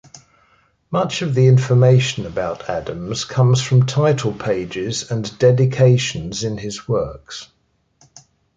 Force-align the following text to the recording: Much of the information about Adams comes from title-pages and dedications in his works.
Much 0.89 1.21
of 1.21 1.35
the 1.35 1.45
information 1.45 2.25
about 2.25 2.67
Adams 2.67 3.23
comes 3.23 3.61
from 3.61 3.85
title-pages 3.85 5.11
and 5.11 5.37
dedications 5.37 6.43
in 6.43 6.57
his 6.57 6.87
works. 6.87 7.47